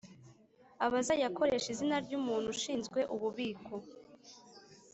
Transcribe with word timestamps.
abazayakoresha 0.85 1.67
izina 1.73 1.95
ry 2.05 2.11
umuntu 2.19 2.47
ushinzwe 2.55 2.99
ububiko 3.15 3.73